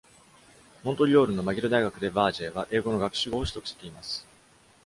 [0.81, 4.25] モントリオールのマギル大学でヴァージェーは英語の学士号を取得しています。